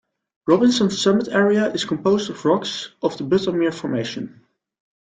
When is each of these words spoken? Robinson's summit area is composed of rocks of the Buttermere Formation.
Robinson's 0.47 0.99
summit 0.99 1.27
area 1.27 1.71
is 1.73 1.85
composed 1.85 2.31
of 2.31 2.43
rocks 2.43 2.89
of 3.03 3.15
the 3.19 3.23
Buttermere 3.23 3.71
Formation. 3.71 4.41